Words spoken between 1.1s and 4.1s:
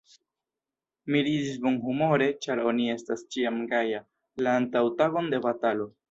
Mi ridis bonhumore, ĉar oni estas ĉiam gaja,